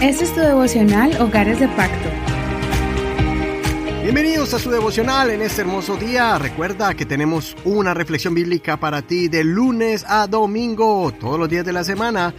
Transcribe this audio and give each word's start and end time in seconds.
Este 0.00 0.24
es 0.24 0.34
tu 0.34 0.40
devocional 0.40 1.20
Hogares 1.20 1.60
de 1.60 1.68
Pacto. 1.68 2.08
Bienvenidos 4.02 4.52
a 4.52 4.58
su 4.58 4.68
devocional 4.68 5.30
en 5.30 5.42
este 5.42 5.60
hermoso 5.60 5.96
día. 5.96 6.36
Recuerda 6.38 6.92
que 6.94 7.06
tenemos 7.06 7.56
una 7.64 7.94
reflexión 7.94 8.34
bíblica 8.34 8.76
para 8.76 9.02
ti 9.02 9.28
de 9.28 9.44
lunes 9.44 10.04
a 10.08 10.26
domingo, 10.26 11.12
todos 11.12 11.38
los 11.38 11.48
días 11.48 11.64
de 11.64 11.72
la 11.72 11.84
semana. 11.84 12.34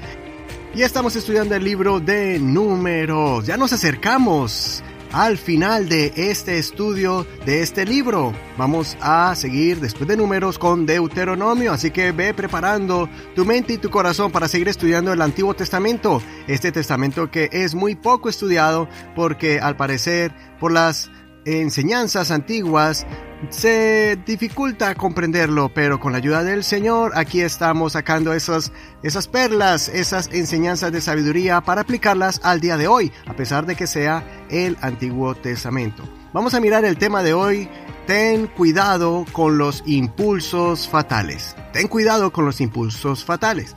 Y 0.75 0.81
estamos 0.81 1.15
estudiando 1.15 1.55
el 1.55 1.64
libro 1.64 2.02
de 2.02 2.38
números. 2.38 3.46
Ya 3.46 3.55
nos 3.55 3.71
acercamos 3.71 4.84
al 5.14 5.38
final 5.38 5.88
de 5.88 6.11
este 6.16 6.57
estudio 6.57 7.25
de 7.46 7.61
este 7.61 7.86
libro. 7.86 8.34
Vamos 8.57 8.98
a 9.00 9.34
seguir 9.36 9.79
después 9.79 10.07
de 10.07 10.18
números 10.18 10.57
con 10.57 10.86
Deuteronomio, 10.86 11.71
así 11.71 11.91
que 11.91 12.11
ve 12.11 12.34
preparando 12.34 13.07
tu 13.36 13.46
mente 13.46 13.73
y 13.73 13.78
tu 13.78 13.89
corazón 13.89 14.32
para 14.32 14.47
seguir 14.47 14.68
estudiando 14.68 15.14
el 15.14 15.21
Antiguo 15.21 15.54
Testamento, 15.54 16.21
este 16.47 16.71
testamento 16.71 17.29
que 17.29 17.47
es 17.51 17.75
muy 17.75 17.96
poco 17.96 18.28
estudiado 18.28 18.89
porque 19.15 19.60
al 19.60 19.78
parecer 19.78 20.34
por 20.60 20.71
las 20.71 21.11
enseñanzas 21.45 22.32
antiguas 22.32 23.06
se 23.50 24.18
dificulta 24.25 24.96
comprenderlo, 24.96 25.70
pero 25.74 26.00
con 26.00 26.11
la 26.11 26.18
ayuda 26.18 26.43
del 26.43 26.64
Señor 26.64 27.11
aquí 27.15 27.42
estamos 27.42 27.93
sacando 27.93 28.34
esas, 28.34 28.71
esas 29.04 29.28
perlas, 29.28 29.89
esas 29.89 30.29
enseñanzas 30.32 30.92
de 30.92 31.01
sabiduría 31.01 31.61
para 31.61 31.82
aplicarlas 31.82 32.39
al 32.44 32.59
día 32.59 32.78
de 32.78 32.88
hoy, 32.88 33.11
a 33.25 33.36
pesar 33.36 33.66
de 33.66 33.75
que 33.75 33.88
sea 33.88 34.45
el 34.50 34.78
Antiguo 34.81 35.36
Testamento. 35.36 36.03
Vamos 36.34 36.53
a 36.53 36.59
mirar 36.59 36.84
el 36.86 36.98
tema 36.98 37.22
de 37.22 37.34
hoy. 37.34 37.70
Ten 38.08 38.48
cuidado 38.48 39.25
con 39.31 39.58
los 39.58 39.84
impulsos 39.86 40.89
fatales. 40.89 41.56
Ten 41.72 41.88
cuidado 41.88 42.34
con 42.34 42.45
los 42.45 42.59
impulsos 42.59 43.23
fatales. 43.23 43.75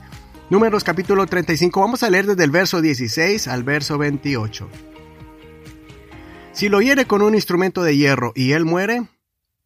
Números 0.49 0.83
capítulo 0.83 1.25
35. 1.27 1.79
Vamos 1.79 2.03
a 2.03 2.09
leer 2.09 2.25
desde 2.25 2.43
el 2.43 2.51
verso 2.51 2.81
16 2.81 3.47
al 3.47 3.63
verso 3.63 3.97
28. 3.97 4.67
Si 6.51 6.69
lo 6.69 6.81
hiere 6.81 7.05
con 7.05 7.21
un 7.21 7.35
instrumento 7.35 7.83
de 7.83 7.95
hierro 7.95 8.31
y 8.33 8.53
él 8.53 8.65
muere, 8.65 9.03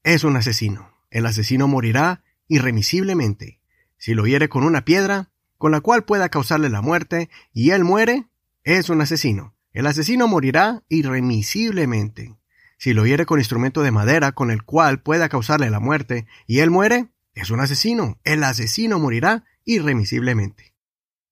es 0.04 0.24
un 0.24 0.36
asesino. 0.36 0.92
El 1.10 1.26
asesino 1.26 1.68
morirá 1.68 2.24
irremisiblemente. 2.48 3.60
Si 3.98 4.14
lo 4.14 4.26
hiere 4.26 4.50
con 4.50 4.64
una 4.64 4.84
piedra, 4.84 5.30
con 5.58 5.72
la 5.72 5.82
cual 5.82 6.06
pueda 6.06 6.30
causarle 6.30 6.70
la 6.70 6.82
muerte, 6.82 7.30
y 7.54 7.72
él 7.72 7.84
muere, 7.84 8.28
es 8.64 8.90
un 8.90 9.02
asesino. 9.02 9.56
El 9.74 9.86
asesino 9.88 10.28
morirá 10.28 10.84
irremisiblemente. 10.90 12.36
Si 12.78 12.94
lo 12.94 13.06
hiere 13.06 13.26
con 13.26 13.40
instrumento 13.40 13.84
de 13.84 13.92
madera 13.92 14.32
con 14.32 14.50
el 14.50 14.64
cual 14.64 15.02
pueda 15.02 15.30
causarle 15.30 15.70
la 15.70 15.80
muerte, 15.80 16.26
y 16.48 16.60
él 16.60 16.72
muere, 16.72 17.10
es 17.36 17.52
un 17.52 17.60
asesino. 17.60 18.20
El 18.24 18.44
asesino 18.44 18.98
morirá 18.98 19.46
irremisiblemente. 19.64 20.74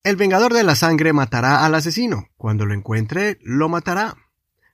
El 0.04 0.16
vengador 0.16 0.54
de 0.54 0.64
la 0.64 0.76
sangre 0.76 1.12
matará 1.12 1.66
al 1.66 1.76
asesino. 1.76 2.30
Cuando 2.38 2.66
lo 2.66 2.74
encuentre, 2.74 3.40
lo 3.42 3.68
matará. 3.68 4.16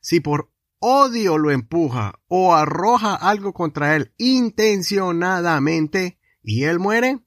Si 0.02 0.20
por 0.20 0.52
odio 0.80 1.38
lo 1.38 1.52
empuja 1.52 2.20
o 2.28 2.56
arroja 2.56 3.16
algo 3.16 3.54
contra 3.54 3.96
él 3.96 4.14
intencionadamente 4.18 6.20
y 6.44 6.64
él 6.64 6.80
muere, 6.80 7.20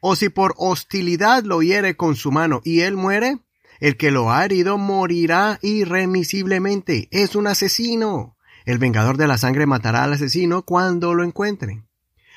o 0.00 0.16
si 0.16 0.28
por 0.28 0.54
hostilidad 0.56 1.44
lo 1.44 1.62
hiere 1.62 1.96
con 1.96 2.16
su 2.16 2.30
mano 2.30 2.60
y 2.64 2.80
él 2.80 2.96
muere, 2.96 3.38
el 3.80 3.96
que 3.96 4.10
lo 4.10 4.32
ha 4.32 4.44
herido 4.44 4.78
morirá 4.78 5.58
irremisiblemente. 5.62 7.08
Es 7.10 7.36
un 7.36 7.46
asesino. 7.46 8.36
El 8.64 8.78
vengador 8.78 9.16
de 9.16 9.26
la 9.26 9.38
sangre 9.38 9.66
matará 9.66 10.04
al 10.04 10.14
asesino 10.14 10.62
cuando 10.62 11.14
lo 11.14 11.24
encuentre. 11.24 11.84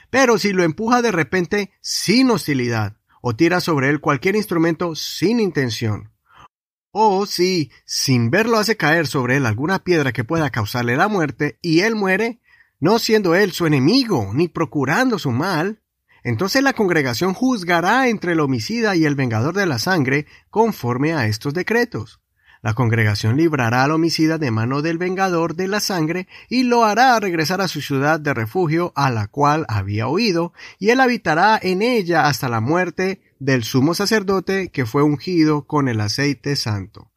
Pero 0.09 0.37
si 0.37 0.53
lo 0.53 0.63
empuja 0.63 1.01
de 1.01 1.11
repente 1.11 1.71
sin 1.81 2.31
hostilidad, 2.31 2.97
o 3.21 3.35
tira 3.35 3.61
sobre 3.61 3.89
él 3.89 3.99
cualquier 3.99 4.35
instrumento 4.35 4.95
sin 4.95 5.39
intención, 5.39 6.11
o 6.91 7.25
si, 7.25 7.71
sin 7.85 8.29
verlo, 8.29 8.57
hace 8.57 8.77
caer 8.77 9.07
sobre 9.07 9.37
él 9.37 9.45
alguna 9.45 9.79
piedra 9.79 10.11
que 10.11 10.23
pueda 10.23 10.49
causarle 10.49 10.97
la 10.97 11.07
muerte, 11.07 11.59
y 11.61 11.81
él 11.81 11.95
muere, 11.95 12.39
no 12.79 12.99
siendo 12.99 13.35
él 13.35 13.51
su 13.51 13.65
enemigo, 13.65 14.31
ni 14.33 14.47
procurando 14.47 15.19
su 15.19 15.31
mal, 15.31 15.81
entonces 16.23 16.61
la 16.61 16.73
congregación 16.73 17.33
juzgará 17.33 18.09
entre 18.09 18.33
el 18.33 18.39
homicida 18.39 18.95
y 18.95 19.05
el 19.05 19.15
vengador 19.15 19.55
de 19.55 19.65
la 19.65 19.79
sangre 19.79 20.25
conforme 20.49 21.13
a 21.13 21.27
estos 21.27 21.53
decretos. 21.53 22.19
La 22.61 22.73
congregación 22.73 23.37
librará 23.37 23.83
al 23.83 23.91
homicida 23.91 24.37
de 24.37 24.51
mano 24.51 24.81
del 24.81 24.97
vengador 24.97 25.55
de 25.55 25.67
la 25.67 25.79
sangre 25.79 26.27
y 26.49 26.63
lo 26.63 26.83
hará 26.83 27.19
regresar 27.19 27.61
a 27.61 27.67
su 27.67 27.81
ciudad 27.81 28.19
de 28.19 28.33
refugio 28.33 28.91
a 28.95 29.11
la 29.11 29.27
cual 29.27 29.65
había 29.69 30.07
huido, 30.07 30.53
y 30.79 30.89
él 30.89 30.99
habitará 30.99 31.59
en 31.61 31.81
ella 31.81 32.27
hasta 32.27 32.49
la 32.49 32.59
muerte 32.59 33.21
del 33.39 33.63
sumo 33.63 33.93
sacerdote 33.93 34.69
que 34.69 34.85
fue 34.85 35.03
ungido 35.03 35.65
con 35.65 35.87
el 35.87 36.01
aceite 36.01 36.55
santo. 36.55 37.11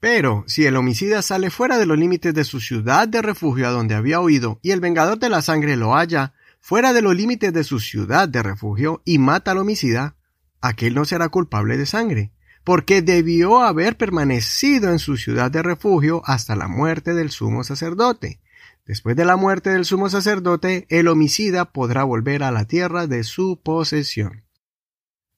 Pero 0.00 0.44
si 0.46 0.66
el 0.66 0.76
homicida 0.76 1.22
sale 1.22 1.50
fuera 1.50 1.78
de 1.78 1.86
los 1.86 1.98
límites 1.98 2.34
de 2.34 2.44
su 2.44 2.60
ciudad 2.60 3.08
de 3.08 3.22
refugio 3.22 3.66
a 3.66 3.70
donde 3.70 3.94
había 3.94 4.20
huido 4.20 4.60
y 4.62 4.72
el 4.72 4.80
vengador 4.80 5.18
de 5.18 5.30
la 5.30 5.40
sangre 5.40 5.76
lo 5.76 5.94
halla 5.94 6.34
fuera 6.60 6.92
de 6.92 7.02
los 7.02 7.16
límites 7.16 7.52
de 7.52 7.64
su 7.64 7.80
ciudad 7.80 8.28
de 8.28 8.42
refugio 8.42 9.02
y 9.04 9.18
mata 9.18 9.52
al 9.52 9.58
homicida, 9.58 10.16
aquel 10.60 10.94
no 10.94 11.04
será 11.04 11.28
culpable 11.28 11.76
de 11.76 11.86
sangre, 11.86 12.32
porque 12.64 13.02
debió 13.02 13.60
haber 13.60 13.96
permanecido 13.96 14.90
en 14.90 14.98
su 14.98 15.16
ciudad 15.16 15.50
de 15.50 15.62
refugio 15.62 16.22
hasta 16.24 16.56
la 16.56 16.68
muerte 16.68 17.14
del 17.14 17.30
sumo 17.30 17.64
sacerdote. 17.64 18.40
Después 18.86 19.16
de 19.16 19.24
la 19.24 19.36
muerte 19.36 19.70
del 19.70 19.86
sumo 19.86 20.10
sacerdote, 20.10 20.86
el 20.90 21.08
homicida 21.08 21.72
podrá 21.72 22.04
volver 22.04 22.42
a 22.42 22.50
la 22.50 22.66
tierra 22.66 23.06
de 23.06 23.24
su 23.24 23.60
posesión. 23.62 24.43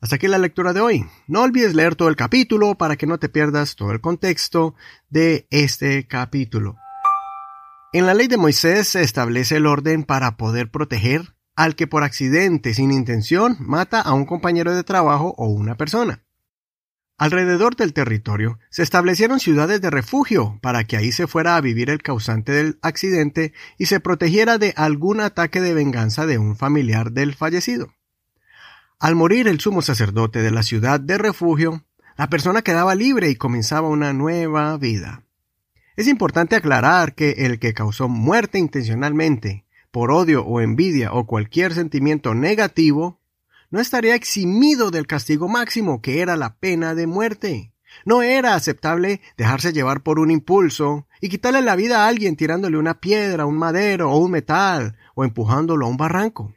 Hasta 0.01 0.17
aquí 0.17 0.29
la 0.29 0.39
lectura 0.39 0.73
de 0.75 0.81
hoy. 0.81 1.07
No 1.27 1.43
olvides 1.43 1.75
leer 1.75 1.97
todo 1.97 2.09
el 2.09 2.17
capítulo 2.17 2.77
para 2.77 2.97
que 2.97 3.07
no 3.07 3.19
te 3.19 3.31
pierdas 3.31 3.77
todo 3.77 3.93
el 3.93 4.01
contexto 4.01 4.75
de 5.09 5.47
este 5.51 6.07
capítulo. 6.07 6.77
En 7.95 8.05
la 8.05 8.13
ley 8.13 8.29
de 8.29 8.37
Moisés 8.37 8.89
se 8.89 9.01
establece 9.01 9.57
el 9.57 9.67
orden 9.67 10.05
para 10.05 10.37
poder 10.37 10.71
proteger 10.71 11.35
al 11.57 11.75
que 11.75 11.87
por 11.87 12.03
accidente 12.03 12.75
sin 12.75 12.93
intención 12.93 13.57
mata 13.59 14.03
a 14.03 14.13
un 14.13 14.27
compañero 14.27 14.75
de 14.75 14.85
trabajo 14.85 15.35
o 15.39 15.47
una 15.47 15.79
persona. 15.79 16.23
Alrededor 17.19 17.77
del 17.77 17.95
territorio 17.95 18.59
se 18.69 18.83
establecieron 18.83 19.41
ciudades 19.41 19.81
de 19.81 19.89
refugio 19.89 20.59
para 20.61 20.85
que 20.85 20.99
ahí 20.99 21.11
se 21.11 21.27
fuera 21.27 21.57
a 21.57 21.61
vivir 21.63 21.89
el 21.89 22.03
causante 22.03 22.53
del 22.53 22.79
accidente 22.83 23.55
y 23.79 23.87
se 23.87 24.01
protegiera 24.01 24.59
de 24.59 24.75
algún 24.77 25.21
ataque 25.21 25.63
de 25.63 25.73
venganza 25.73 26.27
de 26.27 26.37
un 26.37 26.57
familiar 26.57 27.13
del 27.13 27.35
fallecido. 27.35 27.96
Al 28.99 29.15
morir 29.15 29.47
el 29.47 29.61
sumo 29.61 29.83
sacerdote 29.83 30.41
de 30.41 30.51
la 30.51 30.63
ciudad 30.63 30.99
de 30.99 31.19
refugio, 31.19 31.85
la 32.17 32.31
persona 32.31 32.63
quedaba 32.63 32.95
libre 32.95 33.29
y 33.29 33.37
comenzaba 33.37 33.91
una 33.91 34.15
nueva 34.15 34.75
vida. 34.79 35.23
Es 35.97 36.09
importante 36.09 36.57
aclarar 36.57 37.15
que 37.15 37.33
el 37.45 37.59
que 37.59 37.75
causó 37.75 38.09
muerte 38.09 38.59
intencionalmente, 38.59 39.67
por 39.91 40.11
odio 40.11 40.47
o 40.47 40.63
envidia 40.63 41.13
o 41.13 41.27
cualquier 41.27 41.75
sentimiento 41.75 42.35
negativo, 42.35 43.21
no 43.71 43.81
estaría 43.81 44.15
eximido 44.15 44.91
del 44.91 45.07
castigo 45.07 45.47
máximo, 45.47 46.01
que 46.01 46.23
era 46.23 46.35
la 46.35 46.57
pena 46.57 46.95
de 46.95 47.07
muerte. 47.07 47.75
No 48.07 48.23
era 48.23 48.55
aceptable 48.55 49.21
dejarse 49.37 49.75
llevar 49.75 50.03
por 50.03 50.19
un 50.19 50.31
impulso 50.31 51.07
y 51.21 51.29
quitarle 51.29 51.61
la 51.61 51.77
vida 51.77 52.05
a 52.05 52.09
alguien 52.09 52.35
tirándole 52.35 52.79
una 52.79 52.99
piedra, 52.99 53.45
un 53.45 53.59
madero 53.59 54.11
o 54.11 54.17
un 54.17 54.31
metal 54.31 54.97
o 55.15 55.23
empujándolo 55.23 55.85
a 55.85 55.91
un 55.91 55.99
barranco. 55.99 56.56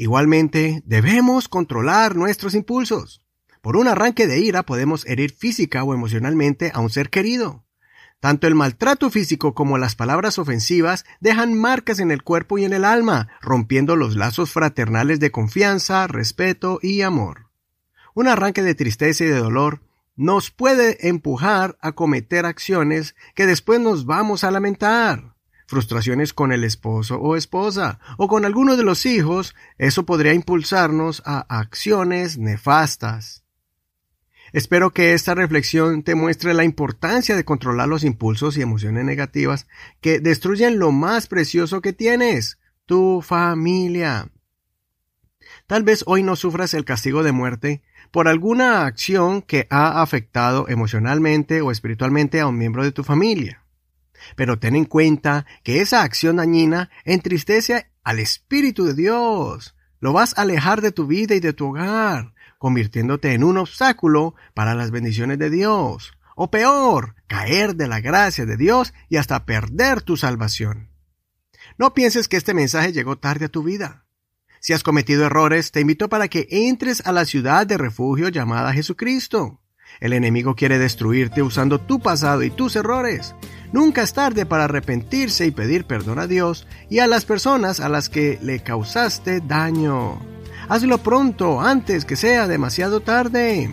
Igualmente, 0.00 0.82
debemos 0.86 1.46
controlar 1.46 2.16
nuestros 2.16 2.54
impulsos. 2.54 3.20
Por 3.60 3.76
un 3.76 3.86
arranque 3.86 4.26
de 4.26 4.38
ira 4.38 4.62
podemos 4.62 5.04
herir 5.04 5.30
física 5.30 5.84
o 5.84 5.92
emocionalmente 5.92 6.72
a 6.72 6.80
un 6.80 6.88
ser 6.88 7.10
querido. 7.10 7.66
Tanto 8.18 8.46
el 8.46 8.54
maltrato 8.54 9.10
físico 9.10 9.52
como 9.52 9.76
las 9.76 9.96
palabras 9.96 10.38
ofensivas 10.38 11.04
dejan 11.20 11.52
marcas 11.52 11.98
en 11.98 12.10
el 12.10 12.22
cuerpo 12.22 12.56
y 12.56 12.64
en 12.64 12.72
el 12.72 12.86
alma, 12.86 13.28
rompiendo 13.42 13.94
los 13.94 14.16
lazos 14.16 14.52
fraternales 14.52 15.20
de 15.20 15.30
confianza, 15.30 16.06
respeto 16.06 16.78
y 16.80 17.02
amor. 17.02 17.50
Un 18.14 18.26
arranque 18.26 18.62
de 18.62 18.74
tristeza 18.74 19.24
y 19.24 19.26
de 19.26 19.36
dolor 19.36 19.82
nos 20.16 20.50
puede 20.50 21.08
empujar 21.08 21.76
a 21.82 21.92
cometer 21.92 22.46
acciones 22.46 23.14
que 23.34 23.44
después 23.44 23.80
nos 23.80 24.06
vamos 24.06 24.44
a 24.44 24.50
lamentar 24.50 25.29
frustraciones 25.70 26.34
con 26.34 26.50
el 26.52 26.64
esposo 26.64 27.16
o 27.20 27.36
esposa 27.36 28.00
o 28.18 28.26
con 28.26 28.44
alguno 28.44 28.76
de 28.76 28.82
los 28.82 29.06
hijos, 29.06 29.54
eso 29.78 30.04
podría 30.04 30.34
impulsarnos 30.34 31.22
a 31.24 31.46
acciones 31.48 32.36
nefastas. 32.36 33.44
Espero 34.52 34.90
que 34.90 35.14
esta 35.14 35.36
reflexión 35.36 36.02
te 36.02 36.16
muestre 36.16 36.54
la 36.54 36.64
importancia 36.64 37.36
de 37.36 37.44
controlar 37.44 37.88
los 37.88 38.02
impulsos 38.02 38.56
y 38.56 38.62
emociones 38.62 39.04
negativas 39.04 39.68
que 40.00 40.18
destruyen 40.18 40.80
lo 40.80 40.90
más 40.90 41.28
precioso 41.28 41.80
que 41.80 41.92
tienes, 41.92 42.58
tu 42.84 43.22
familia. 43.22 44.28
Tal 45.68 45.84
vez 45.84 46.02
hoy 46.06 46.24
no 46.24 46.34
sufras 46.34 46.74
el 46.74 46.84
castigo 46.84 47.22
de 47.22 47.30
muerte 47.30 47.82
por 48.10 48.26
alguna 48.26 48.86
acción 48.86 49.40
que 49.40 49.68
ha 49.70 50.02
afectado 50.02 50.68
emocionalmente 50.68 51.60
o 51.60 51.70
espiritualmente 51.70 52.40
a 52.40 52.48
un 52.48 52.58
miembro 52.58 52.82
de 52.82 52.90
tu 52.90 53.04
familia. 53.04 53.62
Pero 54.36 54.58
ten 54.58 54.76
en 54.76 54.84
cuenta 54.84 55.46
que 55.62 55.80
esa 55.80 56.02
acción 56.02 56.36
dañina 56.36 56.90
entristece 57.04 57.90
al 58.02 58.18
Espíritu 58.18 58.84
de 58.84 58.94
Dios. 58.94 59.74
Lo 60.00 60.12
vas 60.12 60.36
a 60.36 60.42
alejar 60.42 60.80
de 60.80 60.92
tu 60.92 61.06
vida 61.06 61.34
y 61.34 61.40
de 61.40 61.52
tu 61.52 61.68
hogar. 61.68 62.34
convirtiéndote 62.58 63.32
en 63.32 63.42
un 63.42 63.56
obstáculo 63.56 64.34
para 64.52 64.74
las 64.74 64.90
bendiciones 64.90 65.38
de 65.38 65.48
Dios. 65.48 66.12
O 66.36 66.50
peor, 66.50 67.14
caer 67.26 67.74
de 67.74 67.88
la 67.88 68.00
gracia 68.00 68.44
de 68.44 68.58
Dios 68.58 68.92
y 69.08 69.16
hasta 69.16 69.46
perder 69.46 70.02
tu 70.02 70.18
salvación. 70.18 70.90
No 71.78 71.94
pienses 71.94 72.28
que 72.28 72.36
este 72.36 72.52
mensaje 72.52 72.92
llegó 72.92 73.16
tarde 73.16 73.46
a 73.46 73.48
tu 73.48 73.62
vida. 73.62 74.04
Si 74.60 74.74
has 74.74 74.82
cometido 74.82 75.24
errores, 75.24 75.72
te 75.72 75.80
invito 75.80 76.10
para 76.10 76.28
que 76.28 76.46
entres 76.50 77.06
a 77.06 77.12
la 77.12 77.24
ciudad 77.24 77.66
de 77.66 77.78
refugio 77.78 78.28
llamada 78.28 78.74
Jesucristo. 78.74 79.59
El 79.98 80.12
enemigo 80.12 80.54
quiere 80.54 80.78
destruirte 80.78 81.42
usando 81.42 81.80
tu 81.80 82.00
pasado 82.00 82.42
y 82.42 82.50
tus 82.50 82.76
errores. 82.76 83.34
Nunca 83.72 84.02
es 84.02 84.12
tarde 84.12 84.46
para 84.46 84.64
arrepentirse 84.64 85.46
y 85.46 85.50
pedir 85.50 85.84
perdón 85.84 86.18
a 86.18 86.26
Dios 86.26 86.66
y 86.88 87.00
a 87.00 87.06
las 87.06 87.24
personas 87.24 87.80
a 87.80 87.88
las 87.88 88.08
que 88.08 88.38
le 88.42 88.60
causaste 88.60 89.40
daño. 89.40 90.18
Hazlo 90.68 90.98
pronto, 90.98 91.60
antes 91.60 92.04
que 92.04 92.16
sea 92.16 92.46
demasiado 92.46 93.00
tarde. 93.00 93.70